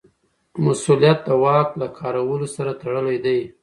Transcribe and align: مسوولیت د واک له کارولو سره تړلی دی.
مسوولیت 0.63 1.19
د 1.27 1.29
واک 1.43 1.69
له 1.81 1.87
کارولو 1.99 2.47
سره 2.55 2.71
تړلی 2.81 3.17
دی. 3.25 3.39